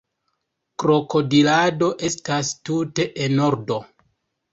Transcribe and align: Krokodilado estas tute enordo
Krokodilado 0.83 1.89
estas 2.07 2.49
tute 2.71 3.05
enordo 3.27 3.79